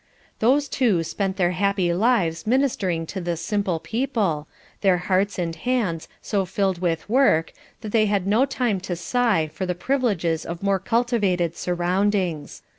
These 0.39 0.67
two 0.67 1.03
spent 1.03 1.37
their 1.37 1.51
happy 1.51 1.93
lives 1.93 2.47
ministering 2.47 3.05
to 3.05 3.21
this 3.21 3.39
simple 3.39 3.79
people, 3.79 4.47
their 4.81 4.97
hearts 4.97 5.37
and 5.37 5.55
hands 5.55 6.07
so 6.23 6.43
filled 6.43 6.81
with 6.81 7.07
work 7.07 7.53
that 7.81 7.91
they 7.91 8.07
had 8.07 8.25
no 8.25 8.45
time 8.47 8.79
to 8.79 8.95
sigh 8.95 9.47
for 9.53 9.67
the 9.67 9.75
privileges 9.75 10.43
of 10.43 10.63
more 10.63 10.79
cultivated 10.79 11.55
surroundings. 11.55 12.63